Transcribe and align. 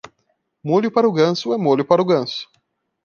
Molho 0.63 0.89
para 0.91 1.07
o 1.07 1.11
ganso 1.13 1.53
é 1.53 1.59
molho 1.59 1.85
para 1.85 2.01
o 2.01 2.05
ganso. 2.05 2.49